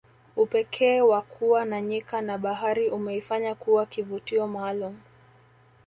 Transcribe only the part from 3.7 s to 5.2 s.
kivutio maalum